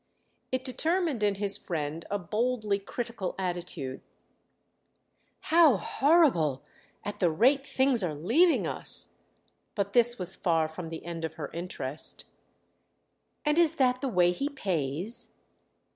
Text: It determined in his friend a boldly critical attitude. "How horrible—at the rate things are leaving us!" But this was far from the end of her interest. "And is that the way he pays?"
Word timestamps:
It 0.51 0.63
determined 0.63 1.21
in 1.21 1.35
his 1.35 1.57
friend 1.59 2.07
a 2.09 2.17
boldly 2.17 2.79
critical 2.79 3.35
attitude. 3.37 4.01
"How 5.53 5.77
horrible—at 5.77 7.19
the 7.19 7.29
rate 7.29 7.67
things 7.67 8.01
are 8.03 8.15
leaving 8.15 8.65
us!" 8.65 9.09
But 9.75 9.93
this 9.93 10.17
was 10.17 10.33
far 10.33 10.67
from 10.67 10.89
the 10.89 11.05
end 11.05 11.23
of 11.23 11.35
her 11.35 11.51
interest. 11.53 12.25
"And 13.45 13.59
is 13.59 13.75
that 13.75 14.01
the 14.01 14.07
way 14.09 14.31
he 14.31 14.49
pays?" 14.49 15.29